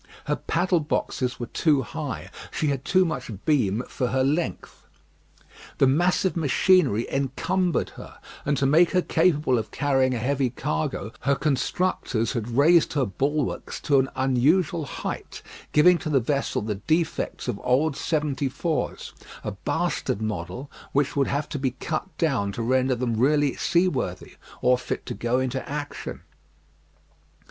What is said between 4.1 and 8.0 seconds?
length. The massive machinery encumbered